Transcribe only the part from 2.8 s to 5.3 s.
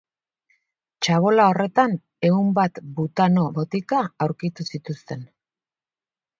butano-botika aurkitu zituzten.